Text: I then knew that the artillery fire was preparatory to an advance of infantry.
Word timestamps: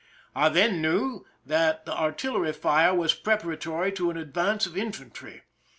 I 0.35 0.49
then 0.49 0.81
knew 0.81 1.27
that 1.45 1.85
the 1.85 1.95
artillery 1.95 2.53
fire 2.53 2.91
was 2.91 3.13
preparatory 3.13 3.91
to 3.91 4.09
an 4.09 4.17
advance 4.17 4.65
of 4.65 4.75
infantry. 4.75 5.43